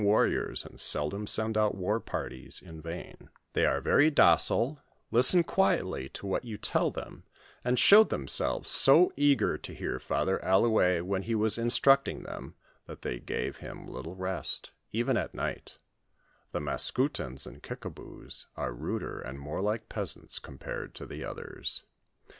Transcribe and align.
are 0.01 0.25
veiy 3.83 4.15
docile, 4.15 4.79
listen 5.11 5.43
quietly 5.43 6.09
to 6.09 6.25
what 6.25 6.43
you 6.43 6.57
tell 6.57 6.89
them, 6.89 7.23
and 7.63 7.77
showed 7.77 8.09
themselves 8.09 8.67
so 8.67 9.13
eager 9.15 9.59
to 9.59 9.75
hear 9.75 9.99
Father 9.99 10.39
Allonez 10.43 11.03
when 11.03 11.21
he 11.21 11.35
was 11.35 11.59
instructing 11.59 12.23
them, 12.23 12.55
that 12.87 13.03
they 13.03 13.19
gave 13.19 13.57
him 13.57 13.85
little 13.85 14.15
rest, 14.15 14.71
even 14.91 15.15
at 15.17 15.35
night. 15.35 15.77
The 16.51 16.59
Maskoutens 16.59 17.45
and 17.45 17.61
Kikabous 17.61 18.47
are 18.57 18.73
ruder 18.73 19.21
and 19.21 19.37
more 19.39 19.61
like 19.61 19.87
peasants, 19.87 20.39
compared 20.39 20.95
to 20.95 21.05
the 21.05 21.23
others. 21.23 21.83